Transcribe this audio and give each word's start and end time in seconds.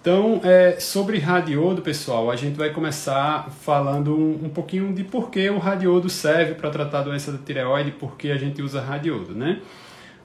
Então, 0.00 0.40
é, 0.42 0.80
sobre 0.80 1.18
radiodo, 1.18 1.82
pessoal, 1.82 2.30
a 2.30 2.36
gente 2.36 2.56
vai 2.56 2.70
começar 2.70 3.50
falando 3.50 4.16
um, 4.16 4.46
um 4.46 4.48
pouquinho 4.48 4.94
de 4.94 5.04
por 5.04 5.30
que 5.30 5.50
o 5.50 5.58
radiodo 5.58 6.08
serve 6.08 6.54
para 6.54 6.70
tratar 6.70 7.00
a 7.00 7.02
doença 7.02 7.30
da 7.30 7.36
tireoide, 7.36 7.90
por 7.90 8.16
que 8.16 8.30
a 8.30 8.38
gente 8.38 8.62
usa 8.62 8.80
radiodo, 8.80 9.34
né? 9.34 9.60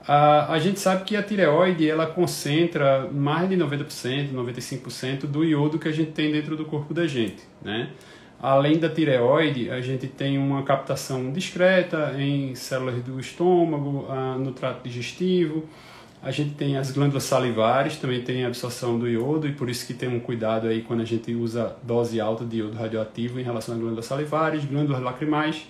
A, 0.07 0.53
a 0.53 0.59
gente 0.59 0.79
sabe 0.79 1.03
que 1.03 1.17
a 1.17 1.21
tireoide 1.21 1.89
ela 1.89 2.07
concentra 2.07 3.09
mais 3.11 3.49
de 3.49 3.57
90%, 3.57 4.31
95% 4.31 5.25
do 5.25 5.43
iodo 5.43 5.77
que 5.77 5.89
a 5.89 5.91
gente 5.91 6.11
tem 6.11 6.31
dentro 6.31 6.55
do 6.55 6.63
corpo 6.63 6.93
da 6.93 7.05
gente, 7.05 7.43
né? 7.61 7.89
Além 8.41 8.77
da 8.77 8.87
tireoide, 8.87 9.69
a 9.69 9.81
gente 9.81 10.07
tem 10.07 10.37
uma 10.37 10.63
captação 10.63 11.33
discreta 11.33 12.15
em 12.17 12.55
células 12.55 13.03
do 13.03 13.19
estômago, 13.19 14.07
no 14.39 14.51
trato 14.51 14.83
digestivo, 14.83 15.67
a 16.25 16.31
gente 16.31 16.55
tem 16.55 16.75
as 16.75 16.89
glândulas 16.89 17.23
salivares, 17.23 17.97
também 17.97 18.19
tem 18.23 18.45
a 18.45 18.47
absorção 18.47 18.97
do 18.97 19.07
iodo, 19.07 19.47
e 19.47 19.51
por 19.51 19.69
isso 19.69 19.85
que 19.85 19.93
tem 19.93 20.09
um 20.09 20.19
cuidado 20.19 20.67
aí 20.67 20.81
quando 20.81 21.01
a 21.01 21.05
gente 21.05 21.31
usa 21.35 21.75
dose 21.83 22.19
alta 22.19 22.43
de 22.43 22.57
iodo 22.57 22.75
radioativo 22.75 23.39
em 23.39 23.43
relação 23.43 23.75
às 23.75 23.79
glândulas 23.79 24.07
salivares, 24.07 24.65
glândulas 24.65 25.03
lacrimais 25.03 25.67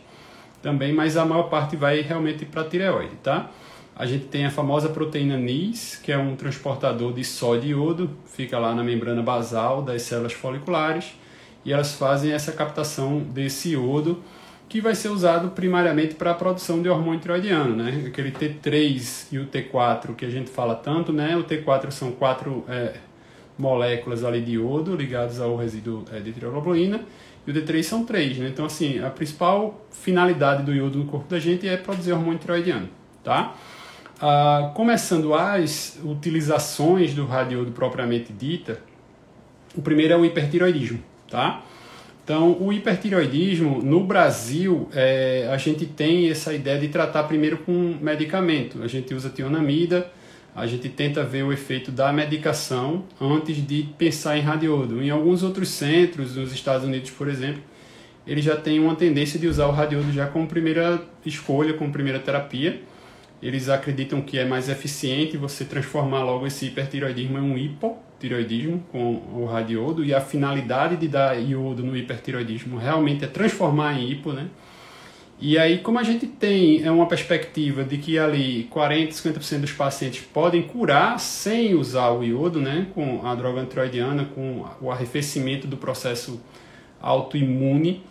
também, 0.62 0.94
mas 0.94 1.18
a 1.18 1.26
maior 1.26 1.50
parte 1.50 1.76
vai 1.76 2.00
realmente 2.00 2.46
para 2.46 2.62
a 2.62 2.64
tireoide, 2.64 3.18
tá? 3.22 3.52
A 3.94 4.06
gente 4.06 4.28
tem 4.28 4.46
a 4.46 4.50
famosa 4.50 4.88
proteína 4.88 5.36
NIS, 5.36 6.00
que 6.02 6.10
é 6.10 6.18
um 6.18 6.38
transportador 6.38 7.12
de 7.12 7.26
sódio 7.26 7.68
e 7.68 7.72
iodo, 7.72 8.10
fica 8.26 8.58
lá 8.58 8.74
na 8.74 8.82
membrana 8.82 9.22
basal 9.22 9.82
das 9.82 10.04
células 10.04 10.32
foliculares, 10.32 11.16
e 11.66 11.74
elas 11.74 11.96
fazem 11.96 12.32
essa 12.32 12.54
captação 12.54 13.20
desse 13.20 13.74
iodo 13.74 14.24
que 14.76 14.82
vai 14.82 14.94
ser 14.94 15.08
usado 15.08 15.52
primariamente 15.52 16.16
para 16.16 16.32
a 16.32 16.34
produção 16.34 16.82
de 16.82 16.90
hormônio 16.90 17.22
tiroidiano, 17.22 17.78
né? 17.78 18.04
Aquele 18.08 18.30
T3 18.30 19.28
e 19.32 19.40
o 19.40 19.48
T4 19.48 20.14
que 20.14 20.26
a 20.26 20.30
gente 20.30 20.50
fala 20.50 20.76
tanto, 20.76 21.14
né? 21.14 21.38
O 21.38 21.46
T4 21.46 21.92
são 21.92 22.12
quatro 22.12 22.66
é, 22.68 22.96
moléculas 23.58 24.26
ali 24.26 24.42
de 24.42 24.56
iodo 24.56 24.94
ligadas 24.94 25.40
ao 25.40 25.56
resíduo 25.56 26.04
é, 26.12 26.20
de 26.20 26.34
tireoglobulina 26.34 27.00
e 27.48 27.52
o 27.52 27.54
T3 27.54 27.84
são 27.84 28.04
três, 28.04 28.38
né? 28.38 28.50
Então, 28.50 28.66
assim, 28.66 29.00
a 29.00 29.10
principal 29.10 29.80
finalidade 29.92 30.64
do 30.64 30.76
iodo 30.76 30.98
no 30.98 31.06
corpo 31.06 31.30
da 31.30 31.40
gente 31.40 31.66
é 31.66 31.78
produzir 31.78 32.12
hormônio 32.12 32.40
tiroidiano, 32.40 32.90
tá? 33.24 33.56
Ah, 34.20 34.74
começando 34.76 35.34
as 35.34 35.98
utilizações 36.04 37.14
do 37.14 37.26
radiodo 37.26 37.72
propriamente 37.72 38.34
dita, 38.34 38.82
o 39.74 39.82
primeiro 39.82 40.16
é 40.16 40.18
o 40.18 40.26
hipertiroidismo, 40.26 41.00
tá? 41.30 41.64
Então, 42.26 42.58
o 42.60 42.74
hipertiroidismo, 42.74 43.84
no 43.84 44.04
Brasil, 44.04 44.90
é, 44.96 45.48
a 45.52 45.58
gente 45.58 45.86
tem 45.86 46.28
essa 46.28 46.52
ideia 46.52 46.80
de 46.80 46.88
tratar 46.88 47.22
primeiro 47.26 47.60
com 47.60 48.00
medicamento. 48.02 48.82
A 48.82 48.88
gente 48.88 49.14
usa 49.14 49.30
tionamida, 49.30 50.12
a 50.56 50.66
gente 50.66 50.90
tenta 50.90 51.24
ver 51.24 51.44
o 51.44 51.54
efeito 51.54 51.92
da 51.92 52.12
medicação 52.12 53.04
antes 53.22 53.58
de 53.58 53.90
pensar 53.96 54.40
em 54.40 54.42
radiodo. 54.42 55.04
Em 55.04 55.12
alguns 55.12 55.44
outros 55.44 55.70
centros, 55.70 56.36
nos 56.36 56.52
Estados 56.52 56.84
Unidos, 56.84 57.12
por 57.12 57.28
exemplo, 57.28 57.62
eles 58.26 58.44
já 58.44 58.56
têm 58.56 58.80
uma 58.80 58.96
tendência 58.96 59.40
de 59.40 59.46
usar 59.46 59.68
o 59.68 59.72
radiodo 59.72 60.12
já 60.12 60.26
como 60.26 60.48
primeira 60.48 61.04
escolha, 61.24 61.76
como 61.76 61.92
primeira 61.92 62.18
terapia. 62.18 62.82
Eles 63.46 63.70
acreditam 63.70 64.22
que 64.22 64.40
é 64.40 64.46
mais 64.46 64.70
eficiente 64.70 65.38
você 65.38 65.64
transformar 65.64 66.24
logo 66.24 66.48
esse 66.48 66.66
hipertiroidismo 66.66 67.38
em 67.38 67.42
um 67.42 67.56
hipo, 67.56 67.96
hipertiroidismo 68.16 68.84
com 68.92 69.22
o 69.34 69.46
radiodo 69.46 70.04
e 70.04 70.16
a 70.16 70.20
finalidade 70.20 70.98
de 70.98 71.08
dar 71.08 71.40
iodo 71.40 71.84
no 71.84 71.96
hipertiroidismo 71.96 72.78
realmente 72.78 73.24
é 73.24 73.28
transformar 73.28 73.94
em 74.00 74.10
hipo, 74.10 74.34
né? 74.34 74.48
E 75.40 75.60
aí, 75.60 75.80
como 75.80 76.00
a 76.00 76.04
gente 76.04 76.26
tem 76.26 76.84
é 76.84 76.90
uma 76.90 77.06
perspectiva 77.08 77.84
de 77.84 78.00
que 78.00 78.18
ali 78.18 78.64
40, 78.72 79.12
50% 79.12 79.60
dos 79.60 79.72
pacientes 79.74 80.22
podem 80.22 80.64
curar 80.64 81.20
sem 81.20 81.76
usar 81.76 82.10
o 82.12 82.24
iodo, 82.24 82.60
né, 82.60 82.88
com 82.96 83.28
a 83.28 83.36
droga 83.36 83.62
antiroidiana, 83.62 84.26
com 84.34 84.66
o 84.82 84.90
arrefecimento 84.90 85.68
do 85.68 85.78
processo 85.78 86.42
autoimune, 87.02 88.02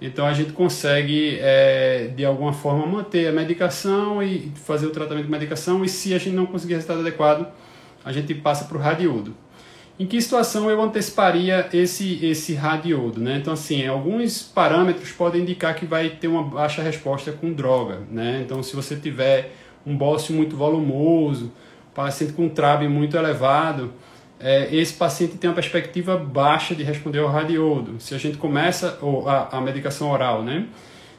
então 0.00 0.26
a 0.26 0.32
gente 0.32 0.52
consegue, 0.52 1.38
é, 1.40 2.10
de 2.14 2.24
alguma 2.24 2.52
forma, 2.52 2.86
manter 2.86 3.28
a 3.28 3.32
medicação 3.32 4.22
e 4.22 4.52
fazer 4.64 4.86
o 4.86 4.90
tratamento 4.90 5.24
de 5.24 5.30
medicação, 5.30 5.84
e 5.84 5.88
se 5.88 6.12
a 6.14 6.18
gente 6.18 6.34
não 6.34 6.46
conseguir 6.46 6.74
resultado 6.74 7.00
adequado, 7.00 7.46
a 8.04 8.12
gente 8.12 8.34
passa 8.34 8.64
para 8.64 8.76
o 8.76 8.80
radiodo. 8.80 9.34
Em 9.98 10.06
que 10.06 10.20
situação 10.20 10.68
eu 10.68 10.82
anteciparia 10.82 11.68
esse, 11.72 12.24
esse 12.26 12.54
radiodo? 12.54 13.20
Né? 13.20 13.38
Então, 13.40 13.52
assim, 13.52 13.86
alguns 13.86 14.42
parâmetros 14.42 15.12
podem 15.12 15.42
indicar 15.42 15.74
que 15.76 15.86
vai 15.86 16.10
ter 16.10 16.26
uma 16.26 16.42
baixa 16.42 16.82
resposta 16.82 17.30
com 17.30 17.52
droga. 17.52 18.00
Né? 18.10 18.42
Então, 18.44 18.60
se 18.60 18.74
você 18.74 18.96
tiver 18.96 19.52
um 19.86 19.96
bócio 19.96 20.34
muito 20.34 20.56
volumoso, 20.56 21.52
paciente 21.94 22.32
com 22.32 22.48
TRAB 22.48 22.88
muito 22.88 23.16
elevado, 23.16 23.92
é, 24.44 24.68
esse 24.76 24.92
paciente 24.92 25.38
tem 25.38 25.48
uma 25.48 25.54
perspectiva 25.54 26.18
baixa 26.18 26.74
de 26.74 26.82
responder 26.82 27.20
ao 27.20 27.28
radiodo. 27.28 27.98
Se 27.98 28.14
a 28.14 28.18
gente 28.18 28.36
começa 28.36 28.98
a, 29.26 29.56
a 29.56 29.60
medicação 29.62 30.10
oral, 30.10 30.42
né? 30.42 30.66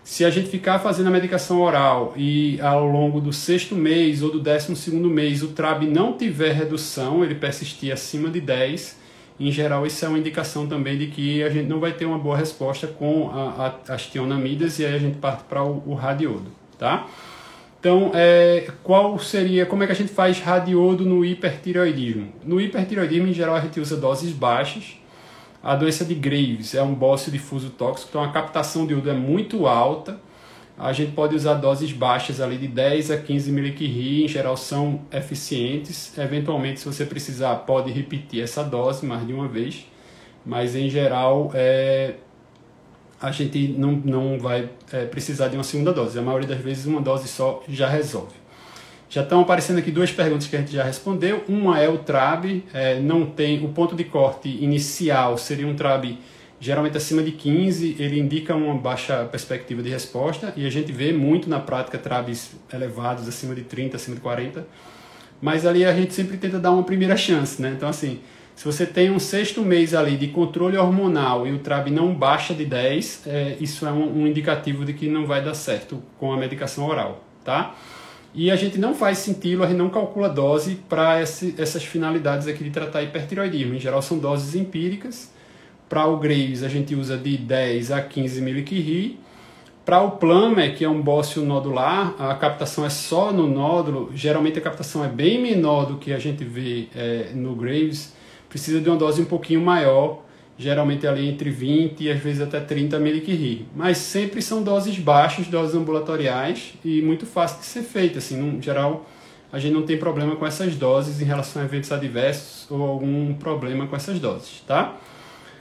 Se 0.03 0.23
a 0.23 0.29
gente 0.29 0.47
ficar 0.47 0.77
fazendo 0.77 1.07
a 1.07 1.09
medicação 1.09 1.59
oral 1.59 2.13
e 2.15 2.61
ao 2.61 2.85
longo 2.85 3.19
do 3.19 3.33
sexto 3.33 3.73
mês 3.73 4.21
ou 4.21 4.31
do 4.31 4.39
décimo 4.39 4.75
segundo 4.75 5.09
mês 5.09 5.41
o 5.41 5.47
TRAB 5.47 5.87
não 5.87 6.13
tiver 6.13 6.51
redução, 6.51 7.23
ele 7.23 7.33
persistir 7.33 7.91
acima 7.91 8.29
de 8.29 8.39
10, 8.39 8.99
em 9.39 9.51
geral 9.51 9.87
isso 9.87 10.05
é 10.05 10.07
uma 10.07 10.19
indicação 10.19 10.67
também 10.67 10.95
de 10.95 11.07
que 11.07 11.41
a 11.41 11.49
gente 11.49 11.67
não 11.67 11.79
vai 11.79 11.93
ter 11.93 12.05
uma 12.05 12.19
boa 12.19 12.37
resposta 12.37 12.85
com 12.85 13.31
a, 13.31 13.73
a, 13.89 13.95
as 13.95 14.05
tionamidas 14.05 14.77
e 14.77 14.85
aí 14.85 14.93
a 14.93 14.99
gente 14.99 15.17
parte 15.17 15.45
para 15.45 15.63
o, 15.63 15.81
o 15.87 15.95
radiodo, 15.95 16.51
tá? 16.77 17.07
Então, 17.85 18.09
é, 18.15 18.67
qual 18.81 19.19
seria, 19.19 19.63
como 19.63 19.83
é 19.83 19.85
que 19.85 19.91
a 19.91 19.95
gente 19.95 20.11
faz 20.11 20.39
radiodo 20.39 21.05
no 21.05 21.23
hipertireoidismo? 21.23 22.33
No 22.43 22.59
hipertireoidismo, 22.59 23.27
em 23.27 23.31
geral, 23.31 23.53
a 23.53 23.59
gente 23.59 23.79
usa 23.79 23.95
doses 23.95 24.31
baixas, 24.31 24.95
a 25.61 25.75
doença 25.75 26.03
de 26.03 26.15
Graves 26.15 26.73
é 26.73 26.81
um 26.81 26.95
bócio 26.95 27.31
difuso 27.31 27.69
tóxico, 27.69 28.09
então 28.09 28.23
a 28.23 28.31
captação 28.31 28.87
de 28.87 28.93
iodo 28.93 29.11
é 29.11 29.13
muito 29.13 29.67
alta. 29.67 30.19
A 30.75 30.91
gente 30.93 31.11
pode 31.11 31.35
usar 31.35 31.53
doses 31.53 31.91
baixas 31.91 32.41
ali 32.41 32.57
de 32.57 32.67
10 32.67 33.11
a 33.11 33.17
15 33.17 33.51
mCi, 33.51 34.23
em 34.23 34.27
geral 34.27 34.57
são 34.57 35.01
eficientes. 35.11 36.17
Eventualmente, 36.17 36.79
se 36.79 36.87
você 36.87 37.05
precisar, 37.05 37.53
pode 37.67 37.91
repetir 37.91 38.41
essa 38.41 38.63
dose 38.63 39.05
mais 39.05 39.27
de 39.27 39.31
uma 39.31 39.47
vez, 39.47 39.85
mas 40.43 40.75
em 40.75 40.89
geral 40.89 41.51
é, 41.53 42.15
a 43.21 43.31
gente 43.31 43.69
não, 43.77 43.91
não 43.91 44.39
vai 44.39 44.69
é, 44.91 45.05
precisar 45.05 45.47
de 45.47 45.55
uma 45.55 45.63
segunda 45.63 45.93
dose. 45.93 46.17
A 46.17 46.21
maioria 46.21 46.47
das 46.47 46.59
vezes 46.59 46.85
uma 46.85 47.01
dose 47.01 47.27
só 47.27 47.63
já 47.67 47.87
resolve. 47.87 48.33
Já 49.09 49.21
estão 49.21 49.41
aparecendo 49.41 49.79
aqui 49.79 49.91
duas 49.91 50.11
perguntas 50.11 50.47
que 50.47 50.55
a 50.55 50.59
gente 50.59 50.73
já 50.73 50.83
respondeu. 50.83 51.43
Uma 51.47 51.79
é 51.79 51.87
o 51.87 51.97
TRAB, 51.97 52.63
é, 52.73 52.99
não 52.99 53.25
tem 53.25 53.63
o 53.63 53.69
ponto 53.69 53.95
de 53.95 54.03
corte 54.03 54.49
inicial 54.49 55.37
seria 55.37 55.67
um 55.67 55.75
TRAB 55.75 56.17
geralmente 56.59 56.97
acima 56.97 57.21
de 57.21 57.31
15, 57.31 57.97
ele 57.99 58.19
indica 58.19 58.55
uma 58.55 58.73
baixa 58.75 59.25
perspectiva 59.25 59.83
de 59.83 59.89
resposta 59.89 60.53
e 60.55 60.65
a 60.65 60.69
gente 60.69 60.91
vê 60.91 61.11
muito 61.11 61.49
na 61.49 61.59
prática 61.59 61.97
TRABs 61.97 62.51
elevados 62.73 63.27
acima 63.27 63.53
de 63.53 63.61
30, 63.61 63.97
acima 63.97 64.15
de 64.15 64.21
40. 64.21 64.65
Mas 65.41 65.65
ali 65.65 65.85
a 65.85 65.93
gente 65.93 66.13
sempre 66.13 66.37
tenta 66.37 66.57
dar 66.57 66.71
uma 66.71 66.83
primeira 66.83 67.17
chance, 67.17 67.61
né? 67.61 67.73
Então 67.75 67.89
assim, 67.89 68.19
se 68.55 68.63
você 68.63 68.85
tem 68.85 69.11
um 69.11 69.19
sexto 69.19 69.61
mês 69.61 69.93
ali 69.93 70.15
de 70.15 70.29
controle 70.29 70.77
hormonal 70.77 71.45
e 71.45 71.51
o 71.51 71.59
TRAB 71.59 71.89
não 71.91 72.13
baixa 72.13 72.53
de 72.53 72.65
10, 72.65 73.23
é, 73.27 73.57
isso 73.59 73.85
é 73.85 73.91
um, 73.91 74.21
um 74.21 74.27
indicativo 74.27 74.85
de 74.85 74.93
que 74.93 75.09
não 75.09 75.25
vai 75.25 75.43
dar 75.43 75.53
certo 75.53 76.01
com 76.17 76.31
a 76.31 76.37
medicação 76.37 76.87
oral, 76.87 77.23
tá? 77.43 77.75
E 78.33 78.49
a 78.51 78.55
gente 78.55 78.77
não 78.77 78.93
faz 78.93 79.19
cintilo, 79.19 79.63
a 79.63 79.67
gente 79.67 79.77
não 79.77 79.89
calcula 79.89 80.29
dose 80.29 80.75
para 80.89 81.19
essas 81.19 81.83
finalidades 81.83 82.47
aqui 82.47 82.63
de 82.63 82.69
tratar 82.69 83.01
hipertiroidismo. 83.01 83.75
Em 83.75 83.79
geral 83.79 84.01
são 84.01 84.17
doses 84.17 84.55
empíricas. 84.55 85.31
Para 85.87 86.05
o 86.07 86.17
Graves 86.17 86.63
a 86.63 86.67
gente 86.67 86.95
usa 86.95 87.17
de 87.17 87.37
10 87.37 87.91
a 87.91 88.01
15 88.01 88.41
mCi. 88.41 89.19
Para 89.85 90.01
o 90.01 90.11
Plummer, 90.11 90.75
que 90.75 90.83
é 90.83 90.89
um 90.89 91.01
bócio 91.01 91.43
nodular, 91.43 92.15
a 92.17 92.33
captação 92.35 92.83
é 92.85 92.89
só 92.89 93.31
no 93.31 93.47
nódulo. 93.47 94.11
Geralmente 94.13 94.57
a 94.59 94.61
captação 94.61 95.05
é 95.05 95.07
bem 95.07 95.41
menor 95.41 95.85
do 95.85 95.97
que 95.97 96.11
a 96.11 96.19
gente 96.19 96.43
vê 96.43 96.87
é, 96.95 97.29
no 97.33 97.55
Graves. 97.55 98.14
Precisa 98.55 98.79
de 98.79 98.89
uma 98.89 98.95
dose 98.95 99.21
um 99.21 99.25
pouquinho 99.25 99.59
maior 99.59 100.23
geralmente 100.57 101.05
ali 101.05 101.27
entre 101.27 101.49
20 101.49 102.05
e 102.05 102.09
às 102.09 102.17
vezes 102.21 102.41
até 102.41 102.61
30 102.61 102.97
mCi. 102.97 103.65
Mas 103.75 103.97
sempre 103.97 104.41
são 104.41 104.63
doses 104.63 104.97
baixas, 104.97 105.47
doses 105.47 105.75
ambulatoriais 105.75 106.73
e 106.85 107.01
muito 107.01 107.25
fácil 107.25 107.59
de 107.59 107.65
ser 107.65 107.81
feita. 107.81 108.19
Assim, 108.19 108.37
no 108.37 108.61
geral, 108.61 109.05
a 109.51 109.59
gente 109.59 109.73
não 109.73 109.81
tem 109.81 109.97
problema 109.97 110.37
com 110.37 110.47
essas 110.47 110.73
doses 110.77 111.21
em 111.21 111.25
relação 111.25 111.61
a 111.61 111.65
eventos 111.65 111.91
adversos 111.91 112.65
ou 112.71 112.81
algum 112.81 113.33
problema 113.33 113.87
com 113.87 113.95
essas 113.97 114.19
doses, 114.21 114.63
tá? 114.65 114.95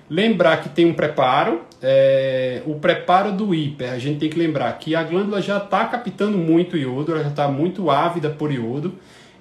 Lembrar 0.09 0.59
que 0.59 0.69
tem 0.69 0.87
um 0.87 0.95
preparo, 0.95 1.63
é, 1.83 2.63
o 2.65 2.75
preparo 2.75 3.33
do 3.33 3.53
hiper, 3.53 3.91
a 3.91 3.99
gente 3.99 4.21
tem 4.21 4.31
que 4.31 4.39
lembrar 4.39 4.71
que 4.79 4.95
a 4.95 5.03
glândula 5.03 5.43
já 5.43 5.57
está 5.57 5.85
captando 5.87 6.39
muito 6.39 6.77
iodo, 6.77 7.11
ela 7.11 7.25
já 7.25 7.31
está 7.31 7.49
muito 7.49 7.91
ávida 7.91 8.31
por 8.31 8.53
iodo, 8.53 8.95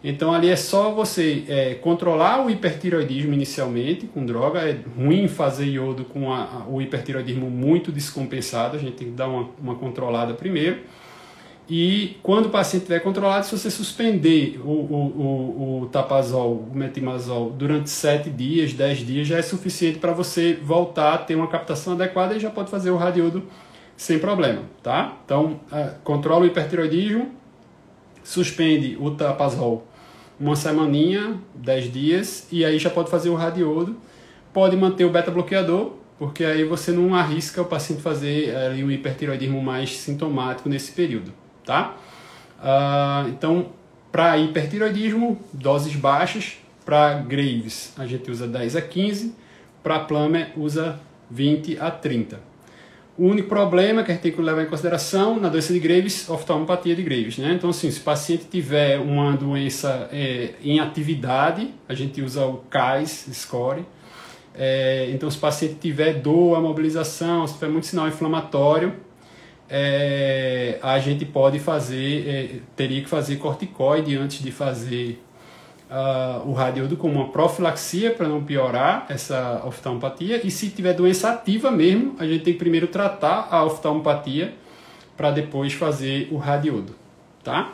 então 0.04 0.34
ali 0.34 0.50
é 0.50 0.56
só 0.58 0.92
você 0.92 1.46
é, 1.48 1.76
controlar 1.76 2.46
o 2.46 2.50
hipertiroidismo 2.50 3.34
inicialmente 3.34 4.06
com 4.06 4.26
droga. 4.26 4.60
É 4.60 4.78
ruim 4.98 5.30
fazer 5.30 5.66
iodo 5.66 6.04
com 6.04 6.34
a, 6.34 6.66
o 6.68 6.82
hipertiroidismo 6.82 7.50
muito 7.50 7.90
descompensado, 7.90 8.76
a 8.76 8.80
gente 8.80 8.94
tem 8.94 9.08
que 9.08 9.14
dar 9.14 9.30
uma, 9.30 9.50
uma 9.62 9.76
controlada 9.76 10.34
primeiro. 10.34 10.80
E 11.70 12.18
quando 12.22 12.48
o 12.48 12.50
paciente 12.50 12.82
estiver 12.82 13.00
controlado, 13.00 13.46
se 13.46 13.58
você 13.58 13.72
suspender 13.72 14.60
o, 14.66 14.70
o, 14.70 15.80
o, 15.80 15.82
o 15.84 15.86
tapazol, 15.86 16.68
o 16.70 16.76
metimazol, 16.76 17.52
durante 17.52 17.90
7 17.90 18.30
dias, 18.30 18.74
10 18.74 18.98
dias, 19.00 19.28
já 19.28 19.38
é 19.38 19.42
suficiente 19.42 19.98
para 19.98 20.12
você 20.12 20.60
voltar 20.62 21.14
a 21.14 21.18
ter 21.18 21.36
uma 21.36 21.48
captação 21.48 21.94
adequada 21.94 22.36
e 22.36 22.40
já 22.42 22.50
pode 22.50 22.70
fazer 22.70 22.92
o 22.92 22.98
radiodo 22.98 23.44
sem 23.96 24.20
problema, 24.20 24.64
tá? 24.82 25.18
Então, 25.24 25.62
uh, 25.72 25.96
controla 26.04 26.44
o 26.44 26.46
hipertiroidismo, 26.48 27.32
suspende 28.22 28.98
o 29.00 29.12
tapazol 29.12 29.88
uma 30.40 30.56
semaninha, 30.56 31.38
10 31.56 31.92
dias, 31.92 32.48
e 32.52 32.66
aí 32.66 32.80
já 32.80 32.90
pode 32.90 33.10
fazer 33.10 33.30
o 33.30 33.36
radiodo. 33.36 33.96
Pode 34.54 34.76
manter 34.76 35.06
o 35.06 35.10
beta-bloqueador, 35.10 35.94
porque 36.20 36.44
aí 36.44 36.64
você 36.64 36.92
não 36.92 37.16
arrisca 37.16 37.62
o 37.62 37.66
paciente 37.66 38.02
fazer 38.02 38.56
ali 38.56 38.84
um 38.84 38.92
hipertiroidismo 38.92 39.62
mais 39.62 39.98
sintomático 39.98 40.70
nesse 40.70 40.92
período 40.92 41.34
tá? 41.66 41.96
Uh, 42.60 43.30
então, 43.30 43.68
para 44.12 44.38
hipertiroidismo, 44.38 45.40
doses 45.52 45.96
baixas. 45.96 46.58
Para 46.86 47.14
Graves, 47.14 47.94
a 47.98 48.06
gente 48.06 48.30
usa 48.30 48.46
10 48.46 48.76
a 48.76 48.82
15. 48.82 49.34
Para 49.82 50.00
Plummer, 50.00 50.52
usa 50.58 51.00
20 51.32 51.80
a 51.80 51.90
30. 51.90 52.40
O 53.15 53.27
único 53.27 53.48
problema 53.48 54.04
que 54.04 54.10
a 54.10 54.15
gente 54.15 54.24
tem 54.24 54.31
que 54.31 54.42
levar 54.42 54.63
em 54.63 54.65
consideração 54.65 55.39
na 55.39 55.48
doença 55.48 55.71
de 55.71 55.80
Graves, 55.80 56.27
oftalmopatia 56.27 56.95
de 56.95 57.04
Graves, 57.04 57.38
né? 57.38 57.54
Então, 57.54 57.69
assim, 57.69 57.92
se 57.92 58.00
o 58.00 58.04
paciente 58.04 58.45
tiver 58.50 59.00
uma 59.00 59.38
doença 59.38 60.10
é, 60.12 60.54
em 60.63 60.80
atividade, 60.80 61.71
a 61.88 61.94
gente 61.94 62.24
usa 62.24 62.44
o 62.44 62.57
CAIS 62.71 63.27
score. 63.33 63.86
É, 64.56 65.12
então, 65.12 65.30
se 65.30 65.38
o 65.38 65.39
paciente 65.39 65.75
tiver 65.75 66.15
dor, 66.15 66.57
a 66.57 66.60
mobilização, 66.60 67.45
se 67.45 67.54
tiver 67.54 67.69
muito 67.69 67.86
sinal 67.86 68.07
inflamatório, 68.07 68.94
é, 69.69 70.80
a 70.81 70.98
gente 70.98 71.24
pode 71.24 71.60
fazer, 71.60 72.27
é, 72.27 72.60
teria 72.75 73.01
que 73.01 73.10
fazer 73.10 73.36
corticoide 73.36 74.15
antes 74.18 74.42
de 74.42 74.51
fazer 74.51 75.21
uh, 75.94 76.50
o 76.50 76.54
radiodo 76.54 76.98
como 76.98 77.13
uma 77.13 77.30
profilaxia 77.30 78.12
para 78.12 78.28
não 78.28 78.44
piorar 78.44 79.06
essa 79.10 79.62
oftalmopatia. 79.66 80.42
E 80.45 80.50
se 80.50 80.69
tiver 80.69 80.94
doença 80.94 81.30
ativa 81.30 81.69
mesmo, 81.69 82.16
a 82.18 82.25
gente 82.25 82.44
tem 82.44 82.54
que 82.54 82.60
primeiro 82.60 82.88
tratar 82.88 83.48
a 83.51 83.63
oftalmopatia 83.63 84.56
para 85.16 85.30
depois 85.30 85.74
fazer 85.74 86.28
o 86.31 86.38
radiodo, 86.38 86.95
tá? 87.44 87.72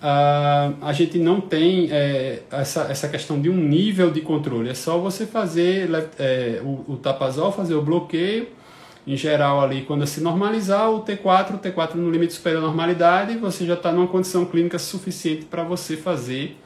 Uh, 0.00 0.74
a 0.80 0.92
gente 0.92 1.16
não 1.16 1.40
tem 1.40 1.88
é, 1.92 2.42
essa, 2.50 2.88
essa 2.90 3.08
questão 3.08 3.40
de 3.40 3.48
um 3.48 3.54
nível 3.56 4.10
de 4.10 4.20
controle, 4.20 4.68
é 4.68 4.74
só 4.74 4.98
você 4.98 5.26
fazer 5.26 5.88
é, 6.18 6.60
o, 6.64 6.94
o 6.94 6.96
tapazol, 6.96 7.52
fazer 7.52 7.76
o 7.76 7.82
bloqueio 7.82 8.48
em 9.06 9.16
geral 9.16 9.60
ali, 9.60 9.82
quando 9.82 10.04
se 10.06 10.20
normalizar 10.20 10.90
o 10.90 11.04
T4, 11.04 11.54
o 11.54 11.58
T4 11.58 11.94
no 11.94 12.10
limite 12.10 12.32
superior 12.32 12.64
à 12.64 12.66
normalidade, 12.66 13.36
você 13.36 13.64
já 13.64 13.74
está 13.74 13.92
numa 13.92 14.08
condição 14.08 14.44
clínica 14.44 14.78
suficiente 14.78 15.44
para 15.44 15.62
você 15.62 15.96
fazer 15.96 16.56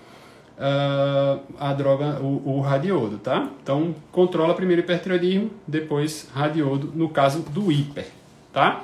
uh, 0.58 1.40
a 1.58 1.72
droga, 1.72 2.20
o, 2.20 2.56
o, 2.56 2.60
radiodo, 2.60 3.18
tá? 3.18 3.48
Então, 3.62 3.94
controla 4.12 4.54
primeiro 4.54 4.82
o 4.82 4.84
hipertiroidismo, 4.84 5.50
depois 5.66 6.28
radiodo, 6.34 6.92
no 6.94 7.08
caso 7.08 7.40
do 7.40 7.70
hiper, 7.70 8.06
tá? 8.52 8.82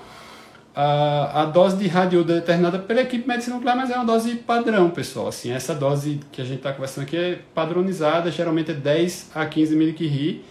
Uh, 0.74 1.36
a 1.36 1.44
dose 1.44 1.76
de 1.76 1.86
radiodo 1.86 2.32
é 2.32 2.36
determinada 2.36 2.78
pela 2.78 3.02
equipe 3.02 3.22
de 3.22 3.28
medicina 3.28 3.56
nuclear, 3.56 3.76
mas 3.76 3.90
é 3.90 3.96
uma 3.96 4.06
dose 4.06 4.36
padrão, 4.36 4.88
pessoal. 4.90 5.28
Assim, 5.28 5.50
essa 5.50 5.74
dose 5.74 6.20
que 6.32 6.40
a 6.40 6.44
gente 6.44 6.58
está 6.58 6.72
conversando 6.72 7.04
aqui 7.04 7.16
é 7.16 7.38
padronizada, 7.54 8.30
geralmente 8.30 8.70
é 8.70 8.74
10 8.74 9.32
a 9.34 9.44
15 9.44 9.74
mg 9.74 10.42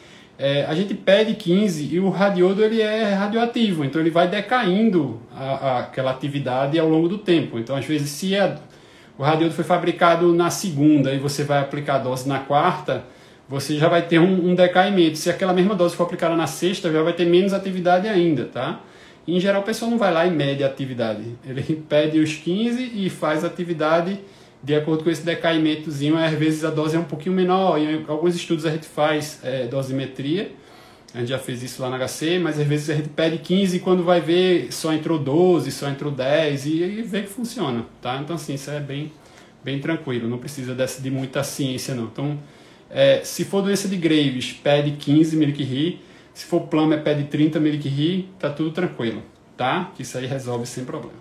é, 0.42 0.66
a 0.66 0.74
gente 0.74 0.96
pede 0.96 1.36
15 1.36 1.94
e 1.94 2.00
o 2.00 2.10
radiodo 2.10 2.64
ele 2.64 2.82
é 2.82 3.14
radioativo, 3.14 3.86
então 3.86 4.02
ele 4.02 4.10
vai 4.10 4.28
decaindo 4.28 5.22
a, 5.32 5.44
a, 5.44 5.80
aquela 5.82 6.10
atividade 6.10 6.80
ao 6.80 6.90
longo 6.90 7.08
do 7.08 7.20
tempo. 7.20 7.60
Então, 7.60 7.76
às 7.76 7.86
vezes, 7.86 8.10
se 8.10 8.36
a, 8.36 8.58
o 9.18 9.24
radiodo 9.24 9.54
foi 9.54 9.64
fabricado 9.64 10.34
na 10.34 10.50
segunda 10.50 11.14
e 11.14 11.20
você 11.20 11.44
vai 11.44 11.60
aplicar 11.60 11.96
a 11.96 12.00
dose 12.00 12.28
na 12.28 12.40
quarta, 12.40 13.04
você 13.48 13.78
já 13.78 13.88
vai 13.90 14.02
ter 14.02 14.20
um, 14.20 14.52
um, 14.52 14.56
decaimento. 14.56 15.18
Se 15.18 15.30
aquela 15.30 15.54
mesma 15.54 15.76
dose 15.76 15.96
for 15.96 16.04
aplicada 16.04 16.36
na 16.36 16.48
sexta, 16.48 16.92
já 16.92 17.04
vai 17.04 17.14
ter 17.14 17.26
menos 17.26 17.54
atividade 17.54 18.08
ainda, 18.08 18.46
tá? 18.46 18.80
em 19.28 19.40
geral, 19.40 19.62
o 19.62 19.66
pessoal 19.66 19.92
não 19.92 19.98
vai 19.98 20.12
lá 20.12 20.26
e 20.26 20.32
mede 20.32 20.64
a 20.64 20.68
atividade. 20.68 21.24
Ele 21.46 21.62
pede 21.88 22.20
os 22.20 22.36
15 22.36 22.92
e 22.96 23.10
faz 23.10 23.44
a 23.44 23.48
atividade 23.48 24.20
de 24.64 24.76
acordo 24.76 25.04
com 25.04 25.10
esse 25.10 25.24
decaimentozinho, 25.24 26.16
às 26.18 26.34
vezes 26.34 26.64
a 26.64 26.70
dose 26.70 26.96
é 26.96 27.00
um 27.00 27.04
pouquinho 27.04 27.34
menor. 27.34 27.80
Em 27.80 28.06
alguns 28.08 28.36
estudos 28.36 28.66
a 28.66 28.70
gente 28.70 28.86
faz 28.86 29.40
é, 29.44 29.66
dosimetria, 29.66 30.52
a 31.14 31.20
gente 31.20 31.30
já 31.30 31.40
fez 31.40 31.62
isso 31.62 31.82
lá 31.82 31.90
na 31.90 31.98
HC, 31.98 32.40
mas 32.40 32.60
às 32.60 32.66
vezes 32.66 32.90
a 32.90 32.96
gente 32.96 33.10
pede 33.10 33.38
15 33.38 33.78
e 33.78 33.80
quando 33.80 34.04
vai 34.04 34.22
ver 34.22 34.72
só 34.72 34.94
entrou 34.94 35.20
12, 35.20 35.72
só 35.72 35.90
entrou 35.90 36.12
10 36.12 36.66
e, 36.66 36.84
e 36.84 37.02
vê 37.02 37.24
que 37.24 37.30
funciona, 37.30 37.86
tá? 38.02 38.18
Então 38.18 38.36
assim, 38.36 38.54
isso 38.54 38.72
é 38.72 38.80
bem, 38.80 39.12
bem 39.64 39.80
tranquilo, 39.80 40.30
não 40.30 40.38
precisa 40.38 40.74
dessa, 40.74 41.02
de 41.02 41.12
muita 41.12 41.44
ciência 41.44 41.94
não. 41.94 42.06
Então, 42.06 42.40
é, 42.90 43.22
se 43.24 43.44
for 43.44 43.62
doença 43.62 43.88
de 43.88 43.98
Graves, 43.98 44.54
pede 44.54 44.92
15 44.92 45.36
mg 45.36 46.00
se 46.34 46.46
for 46.46 46.62
Plummer, 46.62 47.04
pede 47.04 47.26
30 47.26 47.60
mg 47.60 48.30
tá 48.40 48.50
tudo 48.50 48.72
tranquilo, 48.72 49.22
tá? 49.58 49.92
Que 49.96 50.04
isso 50.04 50.18
aí 50.18 50.26
resolve 50.26 50.66
sem 50.66 50.86
problema. 50.86 51.20